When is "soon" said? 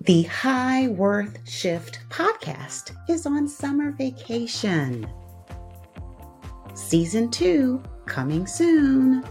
8.46-9.24